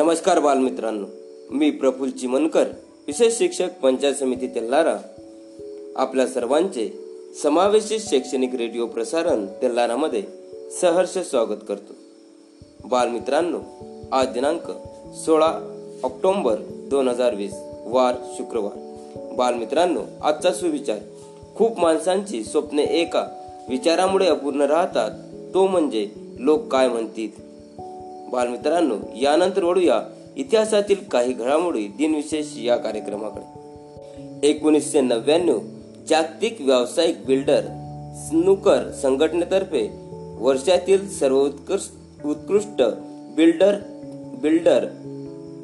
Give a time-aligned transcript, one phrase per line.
[0.00, 1.06] नमस्कार बालमित्रांनो
[1.50, 2.64] मी प्रफुल्ल चिमनकर
[3.06, 4.96] विशेष शिक्षक पंचायत समिती तेल्लारा
[5.96, 6.88] आपल्या सर्वांचे
[7.42, 10.22] समावेशित शैक्षणिक रेडिओ प्रसारण तेल्लारामध्ये
[10.80, 11.92] सहर्ष स्वागत करतो.
[12.84, 13.58] बालमित्रांनो
[14.12, 14.70] आज दिनांक
[15.14, 15.52] सोळा
[16.02, 17.52] ऑक्टोंबर दोन हजार वीस
[17.84, 18.78] वार शुक्रवार.
[19.36, 20.98] बालमित्रांनो आजचा सुविचार
[21.54, 23.26] खूप माणसांची स्वप्ने एका
[23.68, 25.10] विचारामुळे अपूर्ण राहतात
[25.54, 27.49] तो म्हणजे लोक काय म्हणतील?
[28.32, 30.02] बालमित्रांनो यानंतर ओढूया
[30.36, 33.60] इतिहासातील काही घडामोडी दिनविशेष या कार्यक्रमाकडे.
[34.48, 35.58] एकोणीसशे नव्याण्णव
[36.08, 37.60] जागतिक व्यावसायिक बिल्डर
[38.28, 39.90] स्नूकर संघटनेतर्फे
[40.38, 41.92] वर्षातील सर्व उत्कृष्ट
[42.26, 42.82] उत्कृष्ट
[43.36, 43.74] बिल्डर
[44.42, 44.86] बिल्डर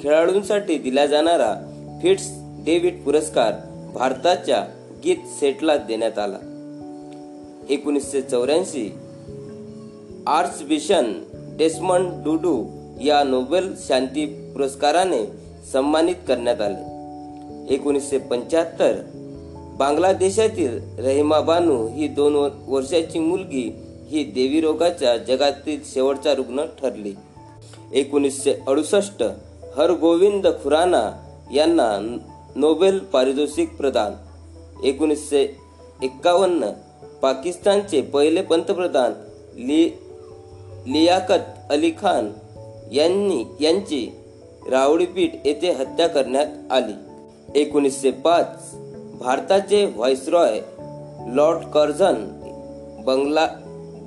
[0.02, 1.54] खेळाडूंसाठी दिला जाणारा
[2.02, 2.28] फिट्स
[2.64, 3.52] डेव्हिड पुरस्कार
[3.94, 4.66] भारताच्या
[5.04, 6.38] गीत सेटला देण्यात आला.
[7.68, 8.94] एकोणीसशे चौऱ्याऐंशी
[10.26, 11.12] आर्च बिशन
[11.56, 12.64] डेस्मंड डुडू
[13.04, 15.26] या नोबेल शांती पुरस्काराने
[15.72, 17.74] सन्मानित करण्यात आले.
[17.74, 18.92] एकोणीसशे पंच्याहत्तर
[19.78, 23.76] बांगलादेशातील रहिमा बानू ही दोन वर्षाची मुलगी
[24.08, 27.14] ही देवी रोगाच्या जगातील शेवटचा रुग्ण ठरली.
[27.92, 29.22] एकोणीसशे अडुसष्ट
[29.76, 31.10] हरगोविंद खुराना
[31.54, 32.16] यांना
[32.56, 34.12] नोबेल पारितोषिक प्रदान.
[34.84, 35.56] एकोणीसशे
[36.02, 36.70] एक्कावन्न
[37.22, 39.12] पाकिस्तानचे पहिले पंतप्रधान
[39.54, 39.98] ली
[40.86, 42.32] लियाकत अली खान
[42.92, 44.16] यांनी यांची
[44.70, 46.92] रावडीपीठ येथे हत्या करण्यात आली.
[47.60, 48.74] एकोणीसशे पाच
[49.20, 50.60] भारताचे व्हाईसरॉय
[51.28, 52.14] लॉर्ड कर्झन
[53.04, 53.48] बंगला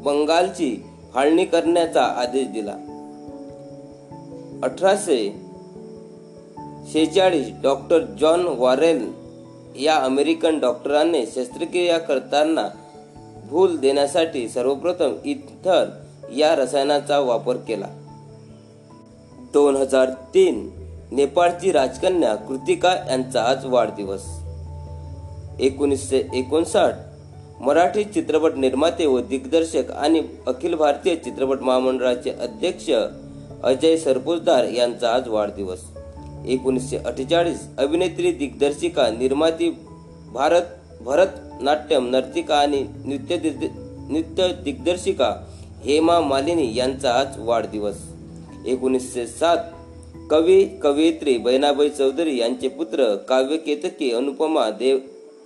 [0.05, 2.71] बंगालची फाळणी करण्याचा आदेश दिला.
[4.63, 5.35] अठराशे
[6.91, 9.13] शेहेचाळीस डॉक्टर जॉन वॉरेल
[9.75, 12.69] या अमेरिकन डॉक्टरांनी शस्त्रक्रिया करताना
[13.49, 15.89] भूल देण्यासाठी सर्वप्रथम इथर
[16.37, 17.87] या रसायनाचा वापर केला.
[19.53, 20.69] दोन हजार तीन
[21.11, 24.21] नेपाळची राजकन्या कृतिका यांचा आज वाढदिवस.
[25.59, 26.93] एकोणीसशे एकोणसाठ
[27.61, 32.89] मराठी चित्रपट निर्माते व दिग्दर्शक आणि अखिल भारतीय चित्रपट महामंडळाचे अध्यक्ष
[33.63, 35.79] अजय सरपोजदार यांचा आज वाढदिवस.
[36.47, 39.69] एकोणीसशे अठ्ठेचाळीस अभिनेत्री दिग्दर्शिका निर्माती
[40.33, 40.61] भारत
[41.01, 43.37] भरतनाट्यम नर्तिका आणि नृत्य
[44.09, 45.35] नृत्य दिग्दर्शिका
[45.85, 47.97] हेमा मालिनी यांचा आज वाढदिवस.
[48.65, 49.57] एकोणीसशे सात
[50.29, 54.97] कवी कवयित्री बहिणाबाई चौधरी यांचे पुत्र काव्य केतकी अनुपमा देव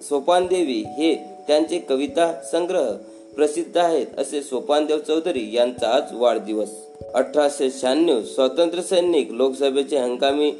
[0.01, 1.13] सोपानदेवी हे
[1.47, 2.91] त्यांचे कविता संग्रह
[3.35, 6.69] प्रसिद्ध आहेत असे सोपानदेव चौधरी यांचा आज वाढदिवस.
[7.13, 10.51] अठराशे शहाण्णव स्वातंत्र्य सैनिक लोकसभेचे हंगामी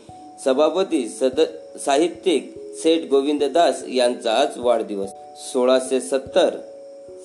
[0.45, 1.41] सभापती सद
[1.85, 2.53] साहित्यिक
[2.83, 5.09] सेठ गोविंद दास यांचा आज वाढदिवस.
[5.53, 6.57] सोळाशे सत्तर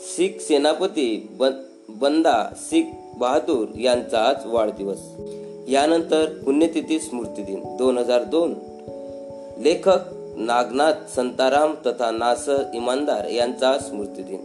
[0.01, 1.51] शीख सेनापती बन
[1.89, 2.85] बंदा सिख
[3.19, 4.99] बहादूर यांचा आज वाढदिवस.
[5.69, 8.55] यानंतर पुण्यतिथी स्मृती दिन दोन हजार दोन.
[9.59, 9.99] लेखक
[10.37, 14.41] नागनाथ संताराम तथा नास इमानदार यांचा स्मृती दिन.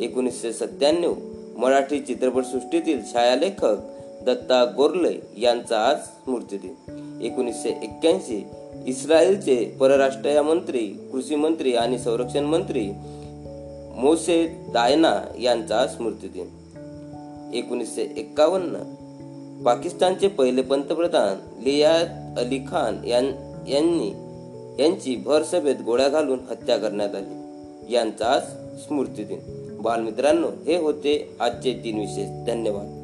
[0.00, 1.14] एकोणीसशे सत्त्याण्णव
[1.56, 3.76] मराठी चित्रपटसृष्टीतील छायालेखक
[4.22, 6.74] दत्ता गोरले यांचा आज स्मृती दिन.
[7.22, 8.46] एकोणीसशे एक्क्याऐंशी
[8.86, 12.90] इस्रायलचे परराष्ट्र मंत्री कृषी मंत्री आणि संरक्षण मंत्री
[13.96, 16.61] मोसे दायना यांचा स्मृती दिन.
[17.54, 18.76] एकोणीसशे एक्कावन्न
[19.64, 24.12] पाकिस्तानचे पहिले पंतप्रधान लियात अली खान यांनी
[24.82, 27.94] यांची भर सभेत गोळ्या घालून हत्या करण्यात आली.
[27.94, 28.40] यांचा
[28.78, 29.38] स्मृती दिन.
[29.80, 32.50] बालमित्रांनो हे होते आजचे तीन विशेष.
[32.50, 32.98] धन्यवाद.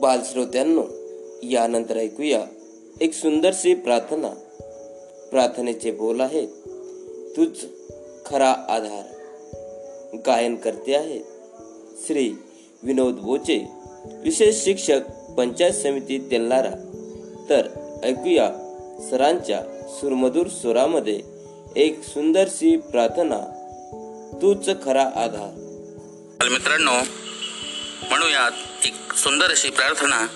[0.00, 0.82] बालश्रोत्यांनो
[1.42, 2.44] यानंतर ऐकूया
[3.00, 4.28] एक सुंदरशी प्रार्थना.
[5.30, 6.48] प्रार्थनेचे बोल आहेत
[7.36, 7.64] तुझ
[8.26, 11.20] खरा आधार गायन करते आहेत
[12.06, 12.30] श्री
[12.82, 13.58] विनोद बोचे
[14.24, 15.00] विशेष शिक्षक
[15.36, 16.70] पंचायत समिती तेल्लारा
[17.48, 17.68] तर
[18.04, 18.48] ऐकूया
[19.10, 21.20] सरांच्या सुरमधूर स्वरामध्ये
[21.76, 23.40] एक सुंदरशी प्रार्थना
[24.42, 25.52] तूच खरा आधार.
[26.48, 26.92] मित्रांनो
[28.08, 30.26] म्हणूयात एक सुंदर अशी प्रार्थना.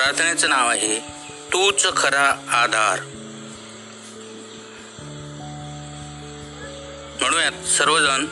[0.00, 0.98] प्रार्थनेचं नाव आहे
[1.52, 3.00] तूच खरा आधार.
[7.20, 8.24] म्हणूयात सर्वजण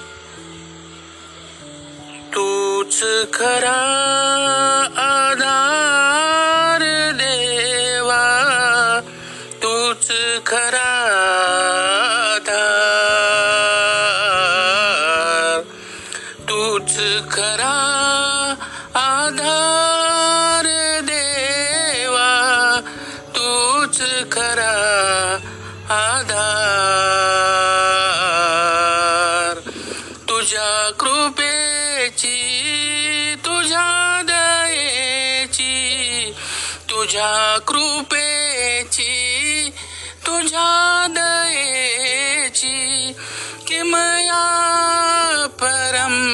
[2.35, 3.03] तूच
[3.35, 3.77] खरा
[4.97, 5.98] आधार.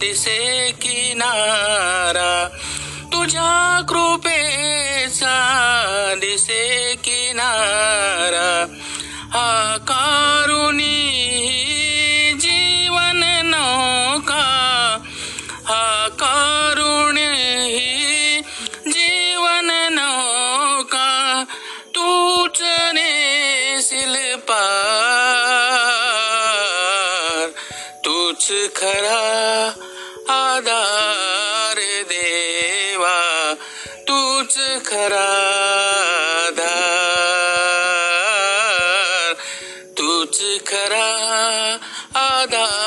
[0.00, 2.32] दिसे किनारा
[3.12, 5.36] तुझ्या कृपेचा
[6.20, 8.50] दिसे किनारा.
[9.32, 10.98] हा कारुणी
[12.40, 14.46] जीवन नौका
[15.68, 17.32] हा कारुणी
[18.86, 21.10] जीवन नौका
[21.94, 22.60] तूच
[22.94, 25.32] नेसिल पार
[28.04, 28.46] तूच
[28.76, 29.20] खरा
[34.80, 35.26] खरा
[39.98, 40.38] तूच
[40.68, 41.08] खरा
[42.20, 42.81] आधार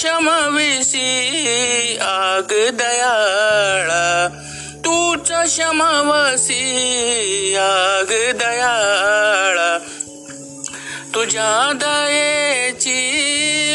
[0.00, 4.28] शमविसी आग दयाळा
[4.84, 6.62] तूच शमवसी
[7.56, 9.78] आग दयाळा.
[11.14, 12.96] तुझ्या दयेची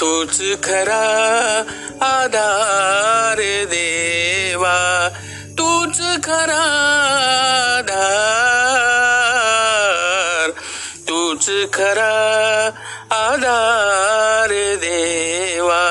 [0.00, 1.62] तूच खरा
[2.38, 3.40] आधार
[3.70, 4.76] देवा
[5.58, 6.62] तूच खरा
[9.58, 10.50] आधार
[11.08, 12.14] तूच खरा
[13.18, 14.52] आधार
[14.84, 15.82] देवा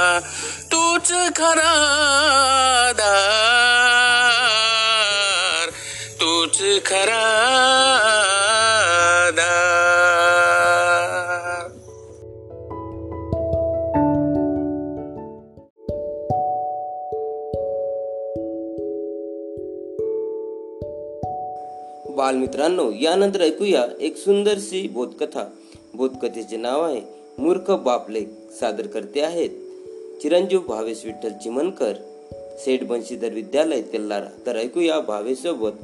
[0.71, 1.73] तूच खरा
[23.07, 25.43] यानंतर ऐकूया एक सुंदरशी बोधकथा.
[25.95, 27.01] बोधकथेचे नाव आहे
[27.39, 28.25] मूर्ख बापलेख
[28.59, 29.49] सादर करते आहेत.
[30.21, 31.93] चिरंजीव भावेश विठ्ठल चिमनकर
[32.59, 35.75] सेठ बंशीधर विद्यालय तेल्लारा तर ऐकूया भावेसोबत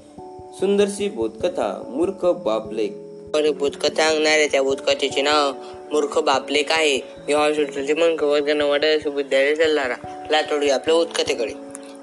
[0.60, 2.90] सुंदरशी बोधकथा मूर्ख बापलेख
[3.34, 5.52] वर भूतकथा सांगणारे त्या भूतकथेचे नाव
[5.92, 6.98] मूर्ख बापलेक आहे?
[7.28, 9.96] मी हॉस्पिटलचे मन वर्ग नवड विद्यालय चालणारा
[10.32, 11.54] लातोडी आपल्या उत्कथेकडे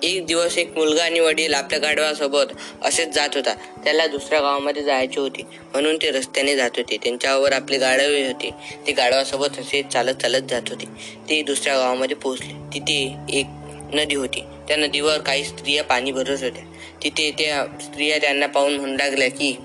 [0.02, 2.44] एक दिवस एक मुलगा आणि वडील आपल्या गाढवासोबत
[2.84, 3.54] असेच जात होता.
[3.54, 5.42] त्याला दुसऱ्या गावामध्ये जायचे होते.
[5.42, 6.96] म्हणून ते रस्त्याने जात होते.
[6.96, 8.50] त्यांच्यावर आपले गाढवे होते.
[8.86, 10.84] ते गाढवासोबत असे चालत चालत जात होते.
[11.28, 12.52] ते दुसऱ्या गावामध्ये पोहोचले.
[12.74, 13.46] तिथे एक
[13.94, 14.40] नदी होती.
[14.68, 16.64] त्या नदीवर काही स्त्रिया पाणी भरत होत्या.
[17.02, 19.56] तिथे त्या स्त्रिया त्यांना पाहून म्हणू लागल्या की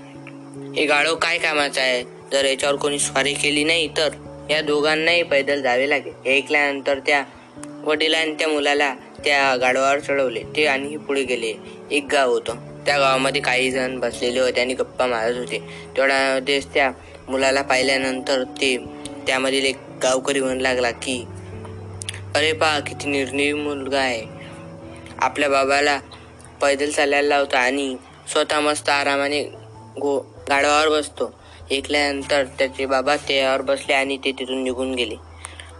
[0.76, 2.02] हे गाढव काय कामाचं आहे?
[2.32, 4.08] जर याच्यावर कोणी स्वारी केली नाही तर?
[4.50, 7.24] या दोघांनाही पैदल जावे लागेल हे ऐकल्यानंतर त्या
[7.84, 8.94] वडिलांनी त्या मुलाला
[9.26, 10.42] त्या गाढवावर चढवले.
[10.56, 11.54] ते आणखी पुढे गेले.
[11.90, 12.56] एक गाव होतं.
[12.86, 15.58] त्या गावामध्ये काही जण बसलेले होते आणि गप्पा मारत होते.
[15.96, 16.92] तेवढ्यामध्येच त्या
[17.28, 18.76] मुलाला पाहिल्यानंतर ते
[19.26, 21.24] त्यामधील एक गावकरी म्हणू लागला की
[22.34, 24.22] अरे पा किती निर्णयी मुलगा आहे.
[25.18, 26.00] आपल्या बाबाला
[26.62, 27.96] पैदल चालायला लावतो आणि
[28.32, 29.42] स्वतः मस्त आरामाने
[30.00, 30.18] गो
[30.48, 31.34] गाढवावर बसतो.
[31.72, 35.16] ऐकल्यानंतर त्याचे बाबा त्यावर बसले आणि ते तिथून निघून गेले.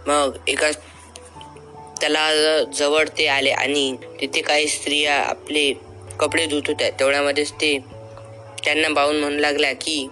[0.07, 0.77] मग एकाच
[2.01, 5.73] त्याला जवळ ते आले आणि तिथे काही स्त्रिया आपले
[6.19, 7.77] कपडे धुत होत्या तेवढ्यामध्येच ते
[8.63, 10.07] त्यांना पाहून म्हणू लागल्या की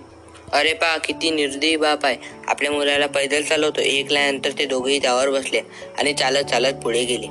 [0.54, 2.16] अरे पा किती निर्दयी बाप आहे.
[2.48, 5.62] आपल्या मुलाला पैदल चालवतो एकल्यानंतर ते दोघेही त्यावर बसले
[5.98, 7.28] आणि चालत चालत पुढे गेले.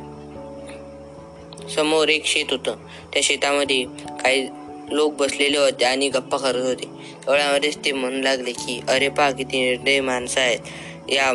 [1.74, 2.76] समोर एक शेत होतं.
[3.12, 3.84] त्या शेतामध्ये
[4.22, 4.46] काही
[4.90, 6.86] लोक बसलेले होते आणि गप्पा करत होते.
[7.26, 10.58] तेवढ्यामध्येच ते म्हणू लागले की अरे पा किती निर्दयी माणसं आहेत.
[11.08, 11.32] या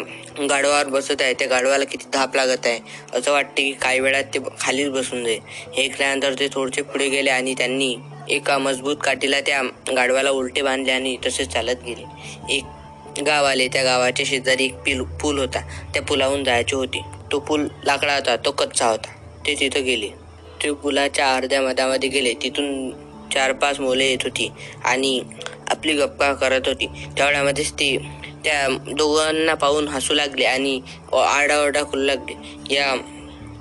[0.48, 1.34] गाढवावर बसत आहे.
[1.34, 2.79] त्या गाढवाला किती धाप लागत आहे.
[3.13, 5.39] असं वाटते की काही वेळात ते खालीच बसून जाईल.
[5.74, 7.96] हे ऐकल्यानंतर ते थोडेसे पुढे गेले आणि त्यांनी
[8.29, 9.62] एका मजबूत काठीला त्या
[9.96, 12.03] गाढवाला उलटे बांधले आणि तसेच चालत गेले.
[12.55, 12.63] एक
[13.25, 13.67] गाव आले.
[13.67, 15.60] त्या गावाच्या शेजारी एक पिल पूल होता.
[15.93, 17.01] त्या पुलाहून जायचे होते.
[17.31, 18.36] तो पूल लाकडा होता.
[18.36, 19.12] तो कच्चा होता.
[19.48, 20.10] ते तिथं गेले.
[20.63, 22.34] ते पुलाच्या अर्ध्या मधामध्ये गेले.
[22.34, 22.89] तिथून
[23.34, 24.51] चार पाच मुले येत होती
[24.86, 25.22] आणि
[25.69, 26.88] आपली गप्पा करत होती.
[27.17, 27.98] त्यावेळामध्येच ती
[28.43, 30.79] त्या दोघांना पाहून हसू लागले आणि
[31.13, 32.36] आरडाओरडा करू लागले.
[32.74, 32.96] या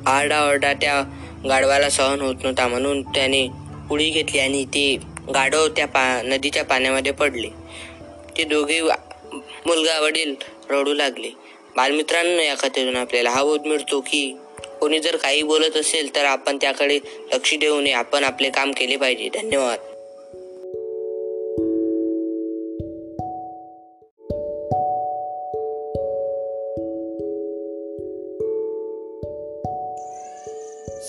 [0.07, 1.03] आरडाओरडा त्या
[1.49, 3.47] गाढवाला सहन होत नव्हता म्हणून त्याने
[3.91, 4.97] उडी घेतली आणि ते
[5.35, 7.49] गाढव त्या पा नदीच्या पाण्यामध्ये पडले.
[8.37, 10.35] ते दोघे मुलगा वडील
[10.71, 11.31] रडू लागले.
[11.77, 14.37] बालमित्रांनो या कथेतून आपल्याला हा बोध मिळतो की
[14.81, 16.99] कोणी जर काही बोलत असेल तर आपण त्याकडे
[17.33, 19.29] लक्ष देऊ नये आपण आपले काम केले पाहिजे.
[19.35, 19.79] धन्यवाद.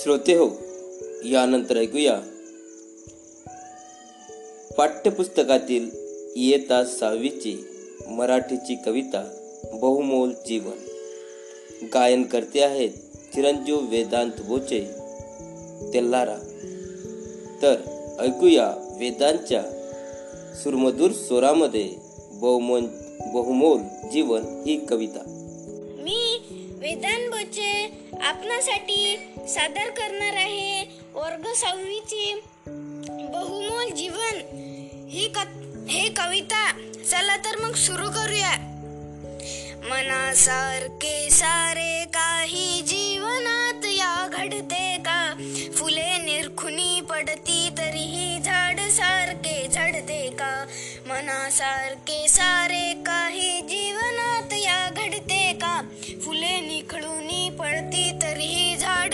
[0.04, 0.48] श्रोते हो
[1.26, 2.20] यानंतर ऐकूया.
[4.78, 5.90] पाठ्यपुस्तकातील
[6.36, 7.66] इयत्ता सहावीची
[8.08, 9.24] मराठीची कविता
[9.74, 10.78] बहुमोल जीवन.
[11.94, 12.90] गायन करते आहेत
[13.34, 14.82] चिरंजीव वेदांत बोचे
[15.94, 16.38] तेल्लारा
[17.62, 17.76] तर
[18.20, 18.68] ऐकूया
[19.00, 19.64] वेदांच्या
[20.64, 21.90] सुरमधूर स्वरामध्ये
[22.34, 22.86] बहुमोल
[23.34, 23.80] बहुमोल
[24.12, 25.24] जीवन ही कविता.
[26.00, 26.38] मी
[26.80, 27.72] वेदांत बोचे
[28.24, 32.42] आपणासाठी सादर करणार आहे वर्ग सहावीची
[33.34, 34.38] बहुमोल जीवन.
[35.10, 35.38] ही क
[35.90, 36.72] हे कविता
[37.12, 38.52] चला तर मग सुरू करूया.
[39.90, 45.34] मनासारखे सारे काही जीवनात या घडते का?
[45.74, 50.66] फुले निरखुनी पडती तरीही झाड सारखे झडते का?
[51.06, 54.29] मनासारखे सारे काही जीवनात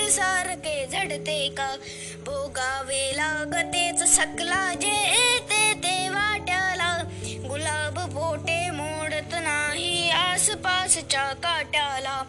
[0.09, 1.75] सारखे झडते का?
[2.19, 7.03] भोगावे लागतेच सकला जे येते ते वाट्याला.
[7.23, 12.23] गुलाब बोटे मोडत नाही आसपासच्या काट्याला.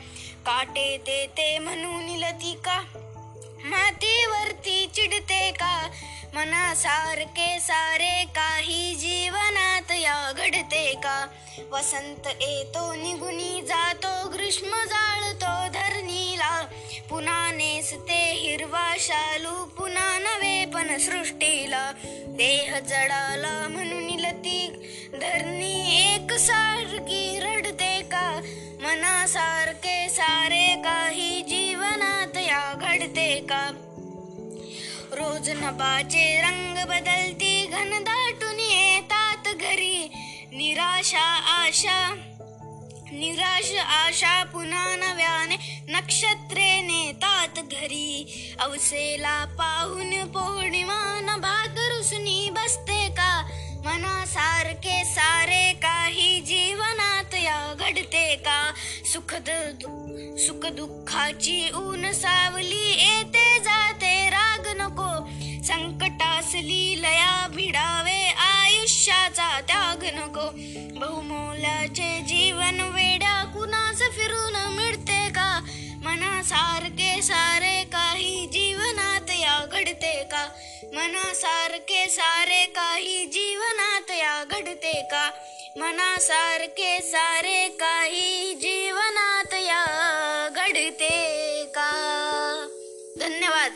[0.47, 2.83] काटे देते म्हणून लती का?
[3.64, 5.88] मातीवरती चिडते का?
[6.35, 11.26] मनासारखे सारे काही जीवनात या घडते का?
[11.71, 16.35] वसंत येतो निघुनी जातो ग्रीष्म जाळतो धरणी
[17.10, 21.92] पुन्हा नेसते हिरवा शालू पुन्हा नवे पण सृष्टीला.
[22.28, 24.68] देह जडाला म्हणून लती
[25.20, 28.40] धरणी एक सारखी रडते का?
[28.80, 33.70] मनासारखे सारे काही जीवनात या घडते का?
[35.12, 40.08] रोज नभाचे रंग बदलती घनदाटून येतात घरी.
[40.52, 41.26] निराशा
[41.64, 42.14] आशा
[43.12, 45.56] निराश आशा पुन्हा नव्याने
[45.88, 52.95] नक्षत्रे नेतात घरी अवसेला पाहून पौर्णिमा भाग रुसनी बसते.
[53.86, 58.72] मनासारखे सारे काही जीवनात या घडते का?
[59.04, 59.34] सुख
[60.40, 65.28] सुख दुःखाची ऊन सावली येते जाते राग नको.
[65.64, 70.50] संकटासली लया भिडावे आयुष्याचा त्याग नको.
[71.00, 75.60] बहुमोलाचे जीवन वेड्या कुणास फिरून मिळते का?
[76.04, 78.65] मनासारखे सारे काही जी
[79.96, 80.48] घडते का?
[80.92, 85.30] मनासारखे सारे काही जीवनात या घडते का?
[85.76, 91.90] मनासारखे सारे काही जीवनात या घडते का?
[93.20, 93.72] धन्यवाद.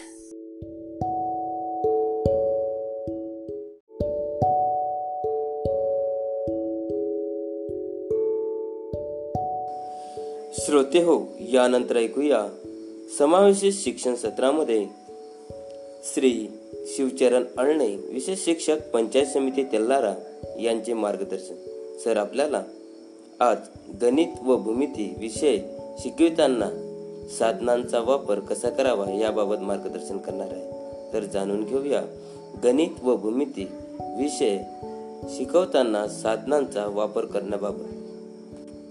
[10.65, 12.49] श्रोते हो यानंतर ऐकूया
[13.19, 15.00] समावेशित शिक्षण सत्रामध्ये
[16.05, 16.49] श्री
[16.87, 20.15] शिवचरण अळणे विशेष शिक्षक पंचायत समिती तेल्लारा
[20.61, 21.55] यांचे मार्गदर्शन.
[22.05, 22.63] सर आपल्याला
[23.41, 23.57] आज
[24.03, 25.59] गणित व भूमिती विषय
[25.99, 26.71] शिकविताना
[27.39, 30.73] साधनांचा वापर कसा करावा याबाबत मार्गदर्शन करणार आहे.
[31.13, 32.03] तर जाणून घेऊया
[32.65, 33.65] गणित व भूमिती
[34.01, 34.59] विषय
[35.29, 37.85] शिकवताना साधनांचा वापर करण्याबाबत.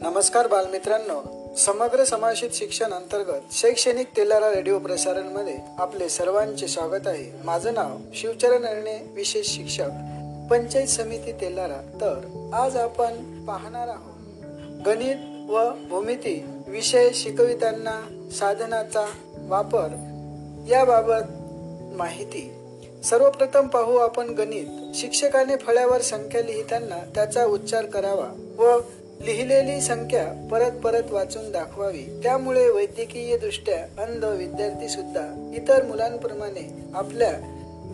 [0.02, 1.39] नमस्कार बालमित्रांनो.
[1.58, 7.32] समग्र समावेशित शिक्षण अंतर्गत शैक्षणिक तेलारा रेडिओ प्रसारणमध्ये आपले सर्वांचे स्वागत आहे.
[7.44, 9.90] माझं नाव शिवचरण अरणे विशेष शिक्षक
[10.52, 11.82] पंचायत समिती तेलारा.
[12.02, 14.16] तर आज आपण पाहणार आहोत.
[14.86, 19.06] गणित व भूमिती विषय शिकविताना साधनाचा
[19.38, 19.88] वापर
[20.70, 21.28] याबाबत
[21.98, 22.52] माहिती.
[23.04, 24.66] सर्वप्रथम पाहू आपण गणित.
[24.96, 28.80] शिक्षकाने फळ्यावर संख्या लिहिताना त्याचा उच्चार करावा व
[29.22, 32.20] लिहिलेली संख्या परत परत वाचून दाखवावी.
[32.24, 37.32] त्यामुळे वैद्यकीय दृष्ट्या अंध विद्यार्थी सुद्धा इतर मुलांप्रमाणे आपल्या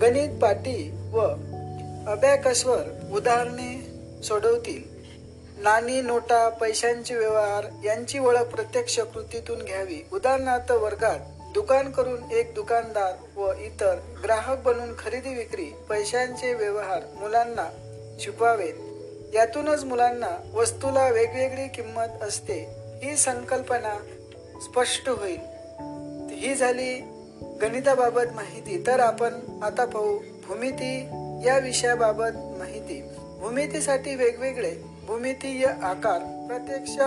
[0.01, 1.19] गणित पाटी व
[2.11, 3.81] अबॅकसवर उदाहरणे
[4.23, 4.83] सोडवतील.
[5.57, 10.07] नाणी नोटा पैशांचे व्यवहार यांची ओळख प्रत्यक्ष कृतीतून घ्यावी.
[10.13, 11.19] उदाहरणार्थ वर्गात
[11.53, 17.69] दुकान करून एक दुकानदार व इतर ग्राहक बनून खरेदी विक्री पैशांचे व्यवहार मुलांना
[18.19, 18.73] शिकवावेत.
[19.35, 22.67] यातूनच मुलांना वस्तूला वेगवेगळी किंमत असते
[23.03, 23.97] ही संकल्पना
[24.61, 25.39] स्पष्ट होईल.
[26.31, 26.99] ही झाली
[27.61, 28.83] गणिताबाबत माहिती.
[28.87, 30.99] तर आपण आता पाहू भूमिती
[31.45, 33.01] या विषयाबाबत माहिती.
[33.39, 34.75] भूमितीसाठी वेगवेगळे
[35.07, 37.01] भूमितीय आकार प्रत्यक्ष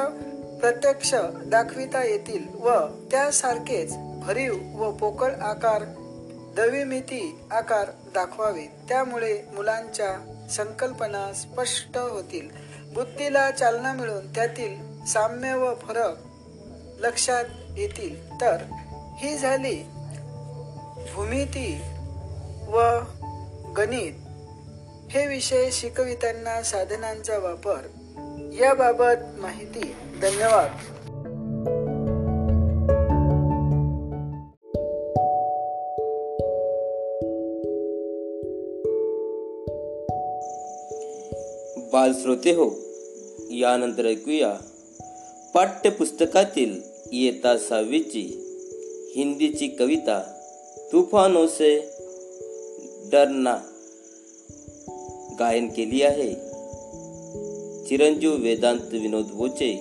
[0.60, 1.14] प्रत्यक्ष
[1.46, 2.70] दाखविता येतील व
[3.10, 5.82] त्यासारखेच भरीव व पोकळ आकार
[6.58, 8.64] द्विमिती आकार दाखवावे.
[8.88, 12.48] त्यामुळे मुलांच्या संकल्पना स्पष्ट होतील.
[12.94, 16.14] बुद्धीला चालना मिळून त्यातील साम्य व फरक
[17.00, 17.44] लक्षात
[17.76, 18.40] येतील.
[18.40, 18.56] तर
[19.18, 19.86] ही झाली
[21.14, 21.80] भूमिती
[22.68, 22.98] व
[23.76, 24.12] गणित.
[25.10, 27.80] हे विषय शिकवितांना साधनांचा वापर.
[28.60, 29.96] याबाबत माहिती.
[30.22, 30.97] धन्यवाद.
[41.98, 42.70] बालश्रोते हो
[43.50, 44.56] यानंतर ऐकूया.
[45.54, 46.80] पाठ्यपुस्तकातील
[47.12, 48.24] इयत्ता सहावीची
[49.16, 50.22] हिंदीची कविता
[50.92, 51.80] तुफानों से
[53.12, 53.56] डरना.
[55.38, 56.34] गायन केली आहे.
[57.88, 59.74] चिरंजीव वेदांत विनोद बोचे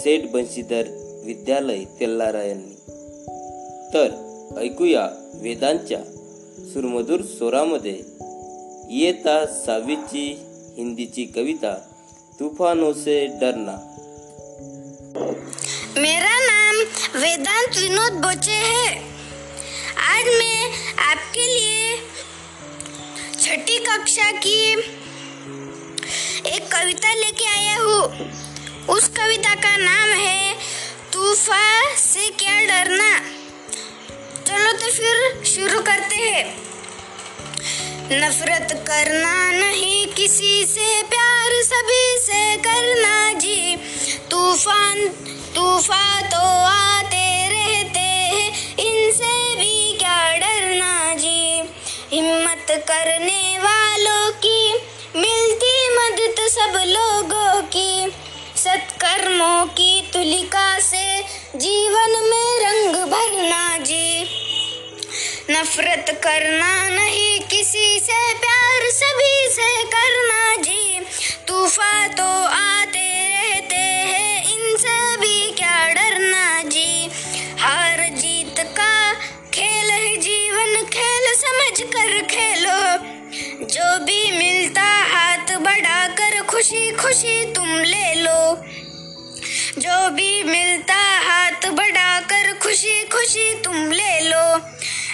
[0.00, 0.82] सेठ बंशीधर
[1.24, 2.74] विद्यालय तेल्लारा यांनी.
[3.94, 4.08] तर
[4.56, 6.00] ऐकूया वेदांच्या
[6.72, 8.22] सुरमधूर स्वरामध्ये
[8.94, 10.38] येता सहावीची
[10.78, 11.72] हिंदीची कविता,
[12.38, 13.72] तूफानों से डरना।
[16.00, 16.76] मेरा नाम
[17.20, 19.02] वेदांत विनोद बोचे है।
[19.96, 21.96] आज मैं आपके लिए
[23.40, 24.72] छठी कक्षा की
[26.46, 28.32] एक कविता लेके आया हूँ।
[28.88, 30.54] उस कविता का नाम है,
[31.12, 33.18] तूफ़ान से क्या डरना।
[34.46, 36.61] चलो तो फिर शुरू करते हैं।
[38.12, 43.76] नफरत करना नहीं, किसी से प्यार, सभी से करना जी।
[44.30, 45.08] तूफ़ान
[45.54, 51.62] तूफ़ान तो आते रहते हैं, इनसे भी क्या डरना जी।
[52.12, 54.72] हिम्मत करने वालों की,
[55.16, 58.12] मिलती मदद सब लोगों की।
[58.56, 61.22] सत्कर्मों की तुलिका से
[61.56, 64.51] जीवन में रंग भरना जी।
[65.52, 71.00] नफरत करना नहीं, किसी से प्यार, सभी से करना जी।
[71.48, 77.10] तूफा तो आते रहते हैं, इनसे भी क्या डरना जी।
[77.58, 79.12] हार जीत का
[79.54, 82.80] खेल है जीवन, खेल समझ कर खेलो।
[83.66, 88.56] जो भी मिलता हाथ बढ़ाकर, खुशी खुशी तुम ले लो।
[89.78, 94.60] जो भी मिलता हाथ बढ़ाकर, खुशी खुशी तुम ले लो।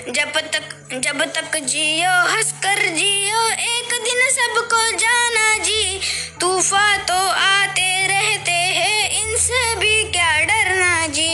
[0.09, 6.01] जब तक जब तक जियो, हंसकर जियो, एक दिन सबको जाना जी।
[6.41, 11.29] तूफ़ान तो आते रहते हैं, इनसे भी क्या डरना जी।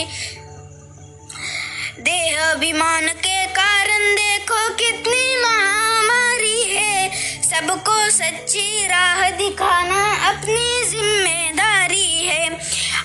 [2.00, 7.10] देह अभिमान के कारण देखो कितनी महामारी है।
[7.42, 12.48] सबको सच्ची राह दिखाना अपनी ज़िम्मेदारी है।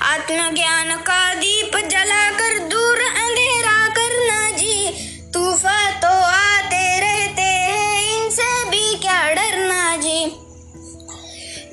[0.07, 3.01] आत्मज्ञान का दीप जलाकर दूर
[5.59, 10.25] तूफ़ान तो आते रहते हैं, इनसे भी क्या डरना जी?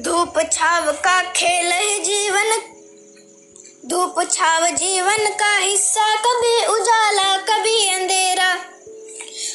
[0.03, 2.51] धूप छाव का खेल है जीवन,
[3.91, 8.53] धूप छाव जीवन का हिस्सा, कभी उजाला, कभी अंधेरा।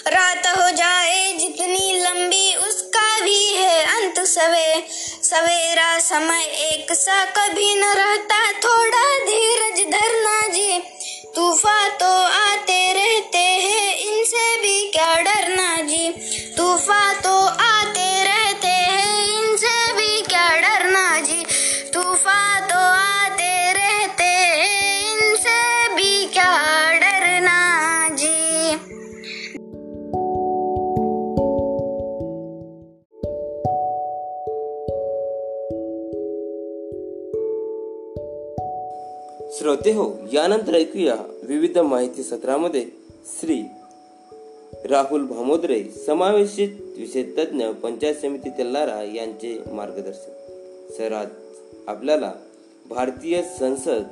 [0.07, 4.87] रात हो जाए जितनी लंबी, उसका भी है अंत सवे।
[5.23, 10.81] सवेरा समय एक सा, कभी न रहता थोड़ा धीरज धरना जी।
[11.35, 12.07] तूफा तो
[39.91, 40.11] ते हो.
[40.33, 42.85] यानंतर ऐकूया विविध माहिती सत्रामध्ये
[43.39, 43.61] श्री
[44.85, 50.31] राहुल भामोद्रे समावेशित विषय तज्ज्ञ पंचायत समिती तेल्लारा यांचे मार्गदर्शन
[50.97, 51.27] सर आज
[51.87, 52.33] आपल्याला
[52.89, 54.03] भारतीय संसद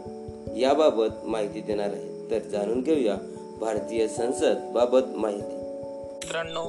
[0.58, 2.32] याबाबत माहिती देणार आहे.
[2.32, 3.16] तर जाणून घेऊया
[3.60, 5.56] भारतीय संसद बाबत माहिती.
[6.14, 6.66] मित्रांनो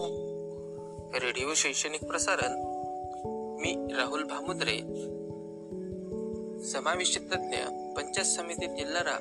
[1.15, 2.53] रेडिओ शैक्षणिक प्रसारण
[3.61, 4.77] मी राहुल भामुद्रे
[6.65, 7.57] समाविष्ट तज्ञ
[7.97, 9.17] पंचायत समिती तेल्लारा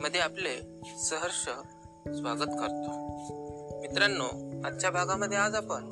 [0.00, 0.50] मध्ये आपले
[0.98, 1.42] सहर्ष
[2.18, 2.90] स्वागत करतो.
[3.80, 4.26] मित्रांनो
[4.66, 5.84] आजच्या भागामध्ये आज आपण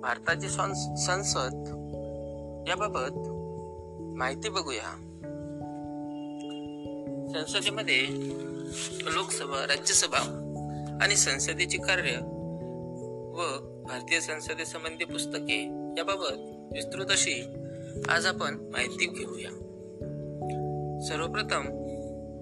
[0.00, 0.48] भारताची
[1.06, 1.64] संसद
[2.68, 3.18] याबाबत
[4.18, 4.90] माहिती बघूया.
[7.32, 8.06] संसदेमध्ये
[9.14, 10.24] लोकसभा राज्यसभा
[11.02, 12.16] आणि संसदेची कार्य
[13.36, 15.62] व भारतीय संसदेसंबंधी पुस्तके
[15.98, 16.38] याबाबत
[16.74, 17.42] विस्तृत अशी
[18.08, 19.50] आज आपण माहिती घेऊया.
[21.02, 21.66] सर्वप्रथम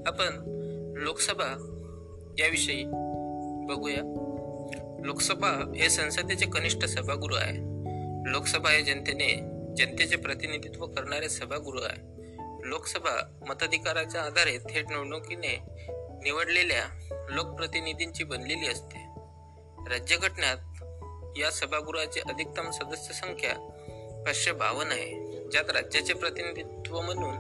[0.07, 0.43] आपण
[0.97, 1.47] लोकसभा
[2.39, 2.85] याविषयी
[3.67, 4.03] बघूया.
[5.05, 7.57] लोकसभा हे संसदेचे कनिष्ठ सभागृह आहे.
[8.33, 9.35] लोकसभा हे जनतेने
[9.77, 12.01] जनतेचे प्रतिनिधित्व करणारे सभागृह आहे.
[12.69, 15.59] लोकसभा मताधिकाराच्या आधारे थेट निवडणुकीने
[16.23, 16.85] निवडलेल्या
[17.31, 19.07] लोकप्रतिनिधींची बनलेली असते.
[19.91, 20.59] राज्यघटनेत
[21.39, 23.55] या सभागृहाची अधिकतम सदस्य संख्या
[24.27, 25.27] पाचशे बावन्न आहे.
[25.51, 27.35] ज्यात राज्याचे प्रतिनिधित्व म्हणून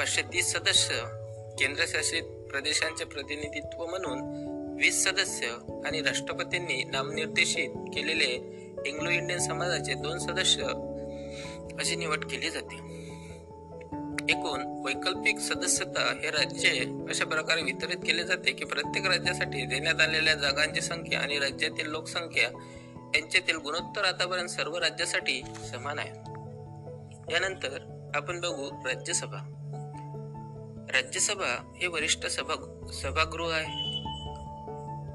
[0.00, 0.94] पाचशे तीस सदस्य
[1.58, 4.20] केंद्रशासित प्रदेशांचे प्रतिनिधित्व म्हणून
[4.80, 5.46] वीस सदस्य
[5.84, 8.30] आणि राष्ट्रपतींनी नामनिर्देशित केलेले
[8.86, 10.62] इंग्लो इंडियन समाजाचे दोन सदस्य
[11.78, 12.76] अशी निवड केली जाते.
[14.32, 16.68] एकूण वैकल्पिक सदस्यता हे राज्य
[17.08, 22.48] अशा प्रकारे वितरित केले जाते की प्रत्येक राज्यासाठी देण्यात आलेल्या जागांची संख्या आणि राज्यातील लोकसंख्या
[23.14, 26.10] यांच्यातील गुणोत्तर आतापर्यंत सर्व राज्यासाठी समान आहे.
[27.32, 29.56] यानंतर आपण बघू राज्यसभा.
[30.90, 32.54] राज्यसभा हे वरिष्ठ सभा
[33.02, 34.00] सभागृह आहे.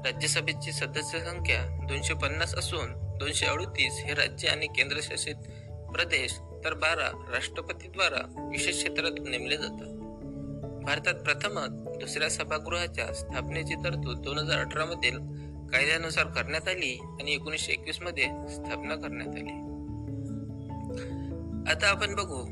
[0.04, 5.34] राज्यसभेची सदस्य संख्या दोनशे पन्नास असून दोनशे अडतीस हे राज्य आणि केंद्रशासित
[5.92, 6.32] प्रदेश
[6.64, 9.92] तर बारा राष्ट्रपतीद्वारा विशेष क्षेत्रात नेमले जातात.
[10.84, 15.18] भारतात प्रथमच दुसऱ्या सभागृहाच्या स्थापनेची तरतूद दोन हजार अठरा मधील
[15.66, 19.62] कायद्यानुसार करण्यात आली आणि एकोणीसशे एकवीसमध्ये स्थापना करण्यात आली.
[21.70, 22.44] आता आपण बघू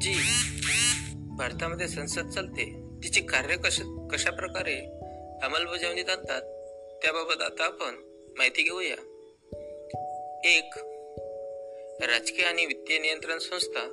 [0.00, 0.14] जी
[1.36, 2.64] भारतामध्ये संसद चालते
[3.04, 3.80] तिची कार्य कश
[4.12, 4.74] कशा प्रकारे
[5.42, 6.42] अंमलबजावणीत आणतात
[7.02, 7.94] त्याबाबत आता आपण
[8.38, 8.94] माहिती घेऊया.
[10.44, 10.70] एक
[12.02, 13.86] राजकीय आणि वित्तीय नियंत्रण संस्था.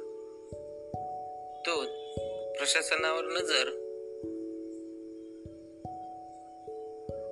[1.65, 1.85] दोन
[2.57, 3.69] प्रशासनावर नजर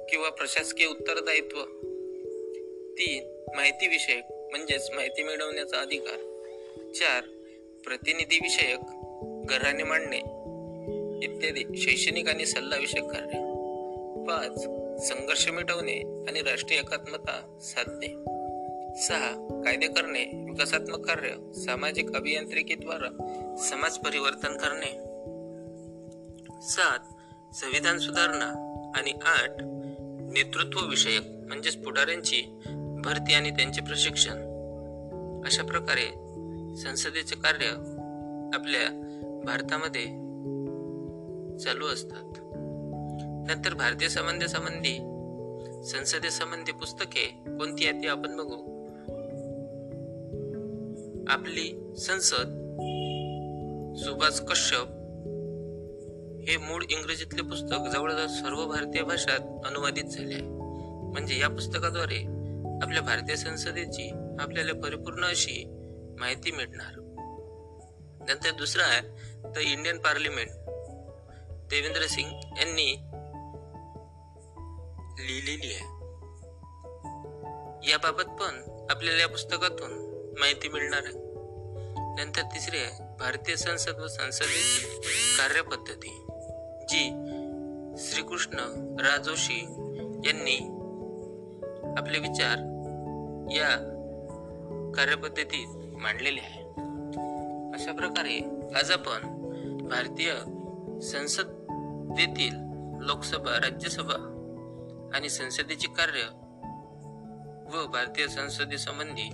[0.09, 1.63] किंवा प्रशासकीय उत्तरदायित्व.
[2.91, 6.17] तीन माहिती विषयक म्हणजेच माहिती मिळवण्याचा अधिकार.
[6.91, 7.23] चार
[7.83, 9.00] प्रतिनिधी विषयक
[9.45, 10.17] घराने मांडणे
[11.25, 13.51] इत्यादी शैक्षणिक आणि सल्लाविषयक कार्य.
[14.27, 14.61] पाच
[15.07, 18.07] संघर्ष मिटवणे आणि राष्ट्रीय एकात्मता साधणे.
[19.01, 23.09] सहा कायदे करणे विकासात्मक कार्य सामाजिक अभियांत्रिकीद्वारा
[23.57, 25.11] समाज परिवर्तन करणे.
[26.61, 26.99] सात
[27.55, 29.51] संविधान सुधारणा आणि आठ
[30.33, 32.59] नेतृत्व विषयक म्हणजेच पुढाऱ्यांची
[33.03, 34.51] भरती आणि त्यांचे प्रशिक्षण.
[35.45, 36.05] अशा प्रकारे
[36.77, 37.65] संसदेचे कार्य
[38.57, 39.07] आपल्या
[39.45, 40.05] भारतामध्ये
[41.57, 42.33] चालू असतात.
[43.47, 45.07] नंतर भारतीय संबंधासंबंधी
[45.83, 48.71] संसदेसंबंधी पुस्तके कोणती आहेत ती आपण बघू.
[51.27, 52.57] आपली संसद
[53.97, 54.87] सुभाष कश्यप
[56.49, 60.43] हे मूळ इंग्रजीतले पुस्तक जवळजवळ सर्व भारतीय भाषात अनुवादित झाले आहे.
[61.11, 62.17] म्हणजे या पुस्तकाद्वारे
[62.81, 65.65] आपल्या भारतीय संसदेची आपल्याला परिपूर्ण अशी
[66.19, 67.01] माहिती मिळणार.
[68.29, 70.49] नंतर दुसरा आहे the Indian parliament
[71.69, 72.97] Devendra Singh यांनी
[75.27, 75.85] लिहिलेली आहे.
[77.91, 79.91] याबाबत पण आपल्याला या पुस्तकातून
[80.39, 81.31] माहिती मिळणार आहे.
[82.17, 84.85] नंतर तिसरी आहे भारतीय संसद व संसदेची
[85.37, 86.25] कार्यपद्धती
[86.89, 87.03] जी
[87.97, 88.59] श्रीकृष्ण
[88.99, 89.59] राजोशी
[90.25, 90.57] यांनी
[91.97, 92.57] आपले विचार
[93.51, 93.69] या
[94.95, 96.60] कार्यपद्धतीत मांडलेले आहे.
[97.81, 98.39] अशा प्रकारे
[98.79, 99.21] आज आपण
[99.87, 100.33] भारतीय
[101.01, 102.53] संसदेतील
[103.01, 104.13] लोकसभा राज्यसभा
[105.13, 106.23] आणि संसदेचे कार्य
[107.75, 109.29] व भारतीय संसदेसंबंधी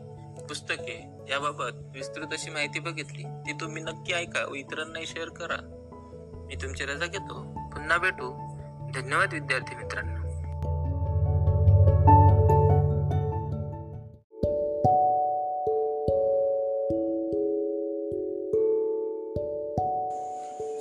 [0.45, 3.23] पुस्तके याबाबत विस्तृत अशी माहिती बघितली.
[3.23, 5.57] ती तुम्ही नक्की ऐका व इतरांनाही शेअर करा.
[6.47, 7.43] मी तुमची रजा घेतो.
[7.43, 8.31] पुन्हा भेटू.
[9.01, 10.26] धन्यवाद विद्यार्थी मित्रांनो.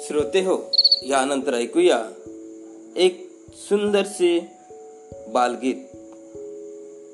[0.07, 0.71] श्रोते हो
[1.03, 2.05] यानंतर ऐकूया
[2.97, 4.49] एक सुंदरसे
[5.29, 5.75] बालगीत.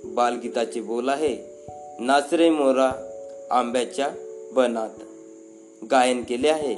[0.05, 1.37] बालगीताचे बोल आहे
[2.01, 2.93] नाचरे मोरा
[3.51, 4.09] आंब्याच्या
[4.53, 4.91] बनात
[5.91, 6.75] गायन केले आहे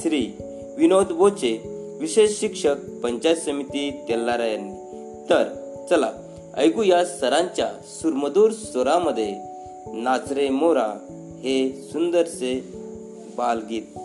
[0.00, 0.32] श्री
[0.76, 1.62] विनोद बोचे
[2.00, 4.74] विशेष शिक्षक पंचायत समिती तेल्लारा यांनी.
[5.30, 5.44] तर
[5.90, 6.12] चला
[6.56, 9.34] ऐकूया सरांच्या सुरमधूर स्वरामध्ये
[9.92, 10.88] नाचरे मोरा
[11.42, 12.68] हे सुंदरसे
[13.36, 13.98] बालगीत.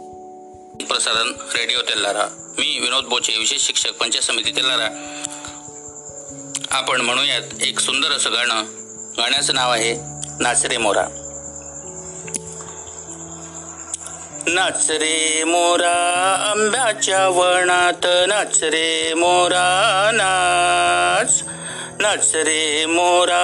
[0.84, 5.19] प्रसारण रेडिओ तेल्लारा मी विनोद बोचे विशेष शिक्षक पंचायत समिती तेल्लारा
[6.72, 8.63] आपण म्हणूयात एक सुंदर असं गाणं.
[9.17, 9.93] गाण्याचं नाव आहे
[10.39, 11.08] नाचरे मोरा.
[14.48, 15.93] नाच रे मोरा
[16.52, 21.43] आंब्याच्या वणात नाच रे मोरा नाच.
[22.00, 23.43] नाच रे मोरा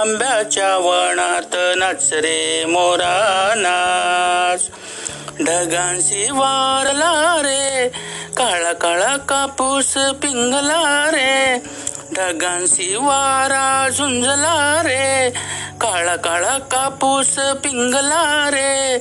[0.00, 4.70] आंब्याच्या वणात नाच रे मोरा नाच.
[5.44, 7.88] ढगांशी वारला रे.
[8.36, 11.58] काळा काळा कापूस पिंगला रे.
[12.16, 15.30] ढगांशी वारा झुंजला रे.
[15.80, 18.98] काळा काळा कापूस पिंगला रे.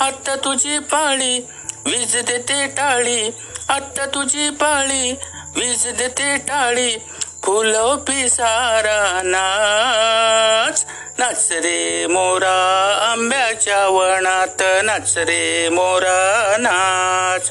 [0.00, 1.46] आत्ता तुझी पाळी
[1.86, 3.30] वीज देते टाळी.
[3.68, 5.12] आत्ता तुझी पाळी
[5.56, 6.96] वीज देते टाळी.
[7.44, 10.86] फुलो पिसारा नाच.
[11.18, 14.62] नाच रे मोरा आंब्याच्या वनात.
[14.84, 17.50] नाच रे मोरा नाच.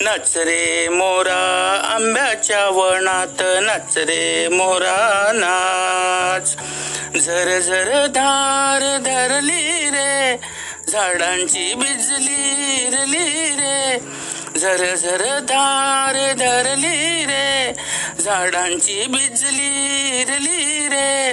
[0.00, 3.42] नाच रे मोरा आंब्याच्या वनात.
[3.42, 6.56] नाच रे मोरा नाच.
[7.24, 10.36] झर झर धार धरली रे.
[10.88, 13.98] झाडांची बिजली रली रे.
[14.60, 17.74] झर झर धार धरली रे.
[18.28, 21.32] झाडांची बिजली रली रे.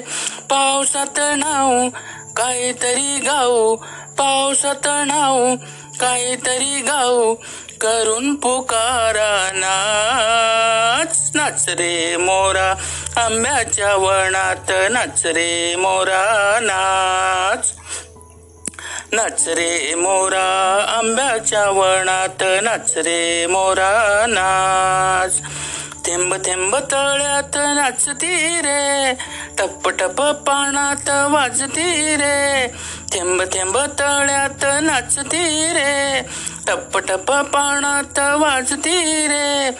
[0.49, 1.87] पावसात नाव
[2.35, 3.75] काहीतरी गाऊ.
[4.17, 5.55] पावसात नाव
[5.99, 7.35] काहीतरी गाऊ.
[7.81, 12.71] करून पुकारा नाच नाच रे मोरा.
[13.17, 17.73] आंब्याच्या वणात नाच रे मोरा नाच.
[19.11, 20.85] नाच रे मोरा.
[20.97, 25.41] आंब्याच्या वणात नाच रे मोरा नाच.
[26.05, 29.13] थेंब थेंब तळ्यात नाचती रे.
[29.57, 32.67] टप टप पाण्यात वाजती रे.
[33.13, 36.21] थेंब थेंब तळ्यात नाचती रे.
[36.67, 39.71] टप टप पाण्यात वाजती रे.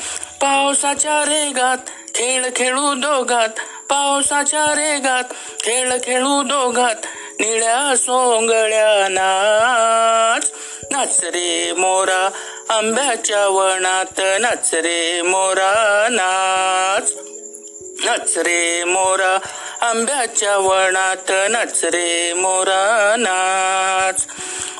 [0.42, 1.78] पावसाच्या रेगात
[2.16, 3.50] खेळ खेळू दोघात.
[3.90, 5.24] पावसाच्या रेगात
[5.64, 6.96] खेळ खेळू दोघात.
[7.40, 10.52] निळ्या सोंगळ्या नाच.
[10.92, 12.30] नाच रे मोरा.
[12.70, 17.12] आंब्याच्या वनात नाच रे मोरा नाच.
[18.06, 19.38] नाच रे मोरा
[19.82, 24.28] आंब्याच्या वनात नाच रे मोरा नाच.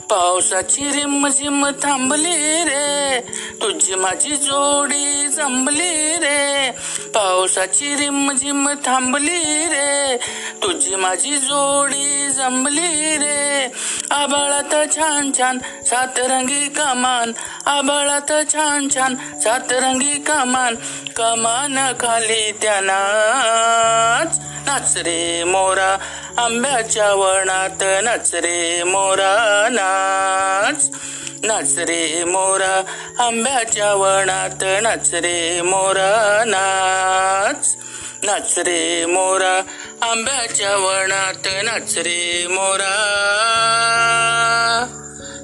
[0.10, 3.22] पावसाची रिम झिम थांबली रे.
[3.62, 6.72] तुझी माझी जोडी जमली रे.
[7.16, 10.18] पावसाची रिम झिम थांबली रे.
[10.64, 13.72] तुझी माझी जोडी जमली रे.
[14.12, 17.32] आबाळात छान छान सातरंगी कमान.
[17.66, 20.76] आबाळात छान छान सातरंगी कमान.
[21.16, 24.40] कमान खाली त्या नाच.
[24.66, 25.98] नाच रे मोरा.
[26.38, 29.68] आंब्याच्या वनात नाच रे मोरा.
[29.72, 30.90] ना नाच
[31.44, 32.84] नाच रे मोरा
[33.20, 37.76] आंब्याच्या वनात नाच रे मोरा नाच.
[38.24, 39.62] नाच रे मोरा
[40.02, 42.96] आंब्याच्या वनात नाच रे मोरा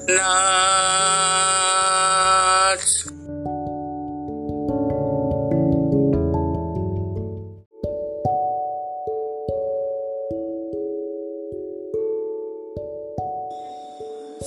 [0.07, 3.03] नाच.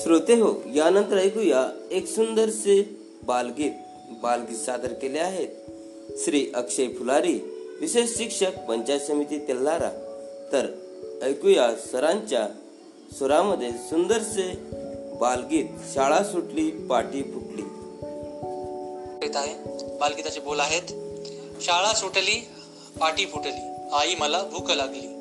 [0.05, 3.71] श्रोते हो यानंतर ऐकूया एक सुंदरसे बालगीत
[4.23, 5.49] बालगीत सादर केले आहेत.
[6.19, 7.35] श्री अक्षय फुलारी
[7.81, 9.91] विशेष शिक्षक पंचायत समिती तेल्हारा
[10.53, 10.67] तर
[11.23, 12.49] ऐकूया सरांच्या
[13.13, 14.53] सुरामध्ये सुंदरसे
[15.15, 15.65] बालगीत
[15.95, 17.63] शाळा सुटली पाठी फुटली.
[19.35, 19.55] आहे.
[19.99, 20.83] बालगीताचे बोल आहेत.
[21.61, 22.49] शाळा सुटली
[23.01, 23.75] पाठी फुटली.
[23.93, 25.14] आई मला भूक लागली.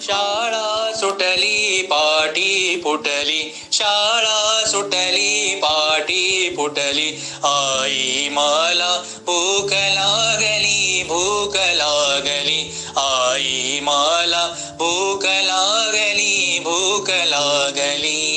[0.00, 3.54] शाळा सुटली पाठी फुटली.
[3.72, 7.24] शाळा सुटली पाठी फुटली.
[7.44, 12.74] आई मला भूक लागली भूक लागली.
[12.96, 18.34] आई मला भूक लागली भूक लागली.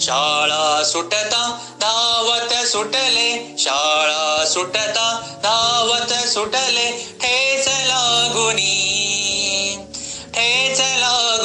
[0.00, 3.54] शाळा सुटता धावत सुटले.
[3.58, 7.14] शाळा सुटता धावत सुटले.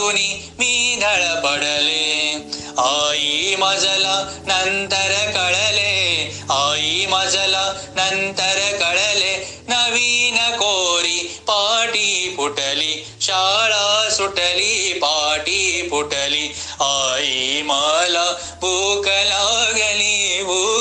[0.10, 2.36] लागुनी मी धडपडले
[2.78, 6.34] आई मजला नंतर कळले.
[6.50, 9.64] आई मजला नंतर कळले.
[9.68, 13.06] नवीन कोरी पाटी फुटली.
[13.22, 16.48] शाळा सुटली पाटी फुटली.
[16.80, 20.79] आई मला भूक लागली भूक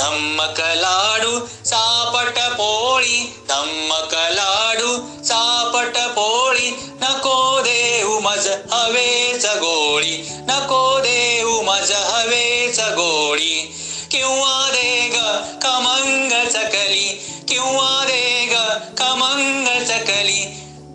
[0.00, 3.34] धम्मक लाडू सापट पोळी.
[3.48, 6.70] धम्मक लाडू सापट पोळी.
[7.02, 10.28] नको देऊ मज हवेच गोळी.
[10.30, 13.74] नको देऊ मज हवेच गोळी.
[14.10, 15.18] किंवा दे ग
[15.62, 17.08] खमंग चकली
[17.48, 18.56] किंवा दे ग
[18.98, 20.44] खमंग चकली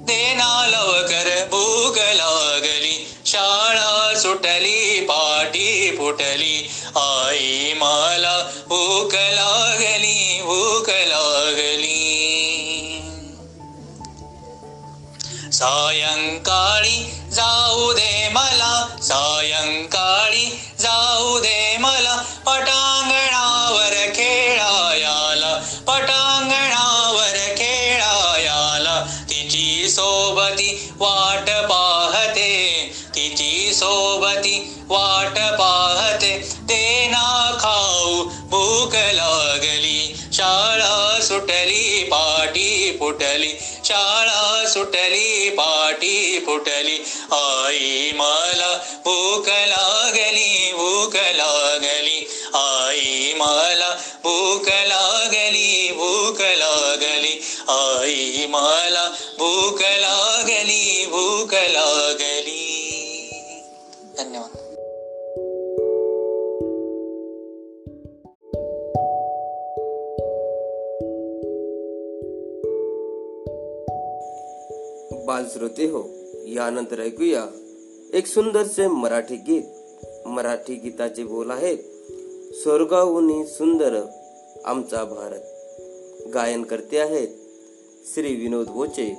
[0.08, 3.08] देना लवकर भूक लागली.
[3.26, 6.72] शाळा सुटली पाटी फुटली.
[6.98, 12.02] आई मला भूक लागली भूक लागली.
[15.54, 20.62] सायंकाळी जाऊ दे मला सायंकाळी
[41.66, 43.54] फुटली पाटी फुटली
[43.86, 46.98] शाळा सुटली पाटी फुटली.
[47.32, 52.20] आई मला भूक लागली भूक लागली.
[52.54, 53.90] आई मला
[54.24, 57.42] भूक लागली भूक लागली.
[57.68, 62.72] आई मला भूक लागली भूक लागली.
[64.18, 64.55] धन्यवाद.
[75.26, 76.04] बालश्रोते हो
[76.48, 77.46] यानंतर ऐकूया
[78.14, 79.64] एक सुंदरसे मराठी गीत.
[80.28, 81.78] मराठी गीताचे बोल आहेत
[82.56, 84.02] स्वर्गाहून सुंदर
[84.66, 85.42] आमचा भारत.
[86.34, 87.28] गायन करते आहेत
[88.14, 89.18] श्री विनोद बोचे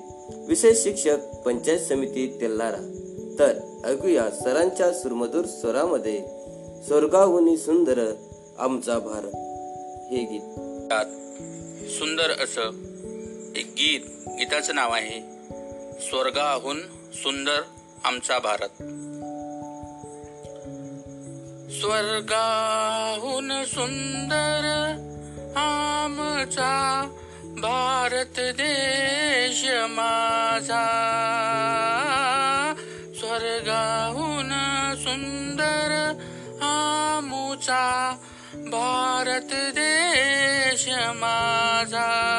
[0.48, 1.16] विशेष शिक्षक
[1.46, 2.92] पंचायत समिती तेल्लारा
[3.38, 6.18] तर ऐकूया सरांच्या सुरमधुर स्वरामध्ये
[6.86, 8.12] स्वर्गाहून सुंदर
[8.58, 9.34] आमचा भारत.
[10.12, 10.40] हे गीत.
[10.88, 11.06] त्यात
[11.90, 12.62] सुंदर असं
[13.56, 15.35] एक गीत गीताचं नाव आहे
[16.00, 16.80] स्वर्गाहून
[17.12, 17.60] सुंदर
[18.04, 18.68] आमचा भारत.
[21.80, 24.92] स्वर्गाहून सुंदर
[25.56, 27.08] आमचा
[27.44, 30.84] भारत देश माझा.
[33.20, 34.50] स्वर्गाहून
[34.96, 36.12] सुंदर
[36.62, 38.16] आमुचा
[38.54, 42.32] भारत देश माझा.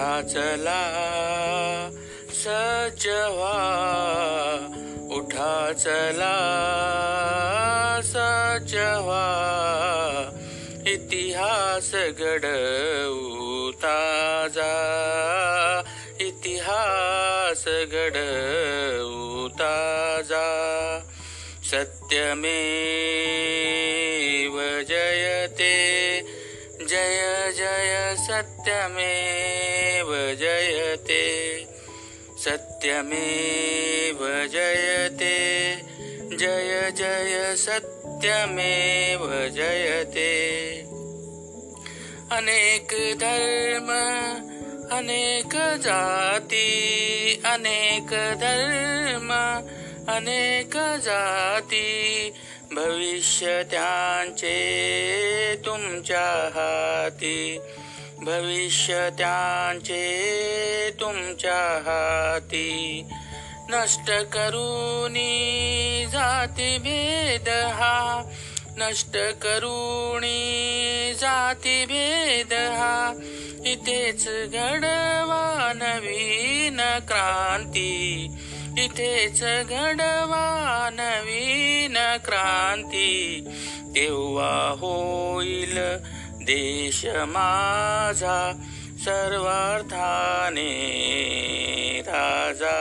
[0.00, 0.80] उठा चला
[2.32, 3.06] सज्ज
[5.16, 6.36] उठा चला
[8.08, 8.72] सज्ज
[10.92, 14.72] इतिहास घडवू ताजा
[16.28, 20.46] इतिहास घडवू ताजा
[21.72, 22.40] सत्यमेव
[24.88, 25.76] जयते
[26.88, 29.79] जय जय सत्यमेव
[30.34, 31.64] जयते
[32.38, 35.76] सत्यमेव जयते।
[36.38, 40.30] जय जय सत्यमेव जयते।
[42.30, 43.90] अनेक धर्म
[44.96, 46.66] अनेक जाती
[47.44, 49.32] अनेक धर्म
[50.08, 51.86] अनेक जाती।
[52.72, 54.56] भविष्य त्यांचे
[55.66, 57.58] तुमच्या हाती।
[58.22, 60.10] भविष्य त्यांचे
[61.00, 63.02] तुमच्या हाती.
[63.68, 68.22] नष्ट करूनी जाती भेद हा.
[68.76, 73.12] नष्ट करूणी जाती भेद हा.
[73.66, 76.76] इथेच घडवा नवीन
[77.08, 78.26] क्रांती.
[78.78, 83.44] इथेच घडवा नवीन क्रांती.
[83.96, 85.78] तेव्हा होईल
[86.50, 88.52] देश माझा
[88.98, 90.70] सर्वार्थाने
[92.00, 92.78] राजा.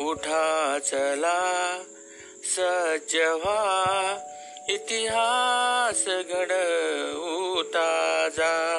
[0.00, 1.78] उठा चला
[2.44, 4.18] सज्ज व्हा
[4.68, 8.78] इतिहास घडवू ताजा.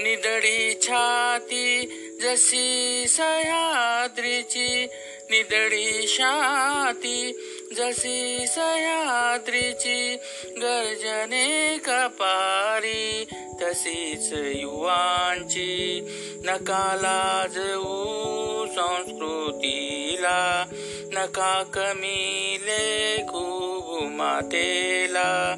[0.00, 1.86] निदडी छाती
[2.22, 4.86] जशी सह्याद्रीची
[5.30, 7.32] निदडी छाती
[7.74, 10.16] जशी सह्याद्रीची
[10.56, 13.24] गर्जने कपारी
[13.62, 16.00] तशीच युवांची
[16.44, 20.64] नका लाजवू संस्कृतीला
[21.12, 25.56] नका कमी लेखू मातेला.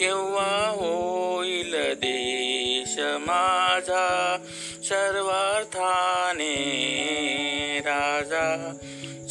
[0.00, 4.36] तेव्हा होईल देश माझा
[4.84, 6.54] सर्वार्थाने
[7.80, 8.74] राजा.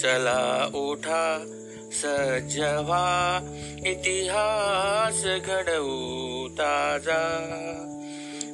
[0.01, 1.53] चला उठा
[2.01, 3.39] सजवा
[3.85, 7.23] इतिहास घडवू ताजा.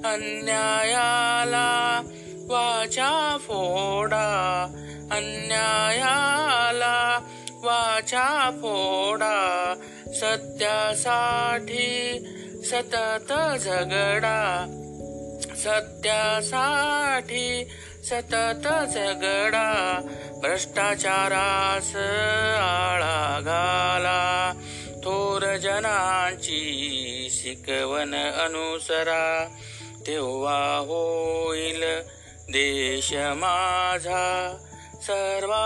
[0.05, 2.01] अन्यायाला
[2.47, 4.67] वाचा फोडा.
[5.11, 7.19] अन्यायाला
[7.63, 9.75] वाचा फोडा.
[10.07, 12.19] सत्यासाठी
[12.65, 14.67] सतत झगडा.
[15.55, 17.67] सत्यासाठी
[18.03, 19.99] सतत झगडा
[20.31, 21.95] भ्रष्टाचारास
[22.59, 24.53] आळा घाला.
[24.97, 29.55] थोर जनांची शिकवण अनुसरा.
[30.07, 31.83] तेव्हा होईल
[32.47, 34.57] देश माझा.
[35.01, 35.59] सर्वार्थाने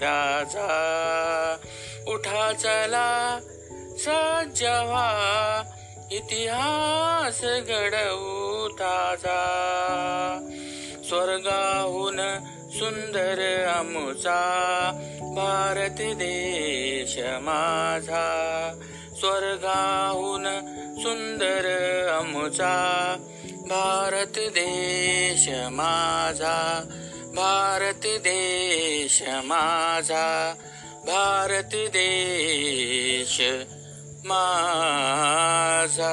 [0.00, 1.56] राजा.
[2.08, 3.38] उठा चला
[3.98, 5.62] सज्ज व्हा.
[6.12, 9.42] इतिहास घडवू ताजा.
[11.08, 12.38] स्वर्गाहून
[12.70, 14.40] सुंदर आमचा
[15.20, 18.72] भारत देश माझा.
[19.20, 20.44] स्वर्गाहून
[21.02, 21.64] सुंदर
[22.08, 23.16] आमचा
[23.60, 26.82] भारत देश माझा.
[27.34, 30.54] भारत देश माझा.
[31.06, 33.42] भारत देश
[34.26, 36.12] माझा